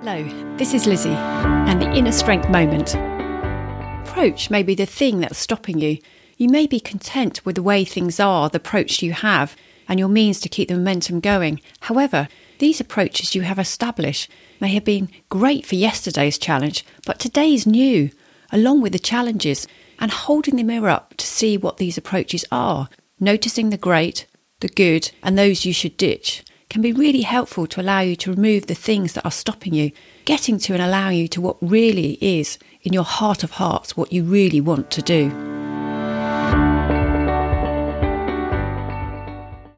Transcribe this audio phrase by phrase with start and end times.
[0.00, 0.22] Hello,
[0.56, 2.94] this is Lizzie and the Inner Strength Moment.
[4.06, 5.98] Approach may be the thing that's stopping you.
[6.36, 9.56] You may be content with the way things are, the approach you have,
[9.88, 11.60] and your means to keep the momentum going.
[11.80, 12.28] However,
[12.60, 14.30] these approaches you have established
[14.60, 18.10] may have been great for yesterday's challenge, but today's new,
[18.52, 19.66] along with the challenges,
[19.98, 22.88] and holding the mirror up to see what these approaches are,
[23.18, 24.26] noticing the great,
[24.60, 28.30] the good, and those you should ditch can be really helpful to allow you to
[28.30, 29.90] remove the things that are stopping you,
[30.24, 34.12] getting to and allowing you to what really is in your heart of hearts what
[34.12, 35.47] you really want to do.